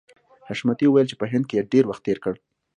حشمتي 0.47 0.85
وویل 0.87 1.07
چې 1.11 1.15
په 1.21 1.25
هند 1.31 1.43
کې 1.49 1.55
یې 1.57 1.67
ډېر 1.71 1.83
وخت 1.87 2.01
تېر 2.05 2.17
کړی 2.23 2.39